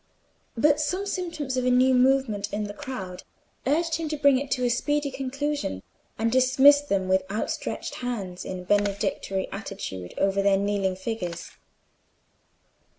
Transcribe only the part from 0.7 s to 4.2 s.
some symptoms of a new movement in the crowd urged him to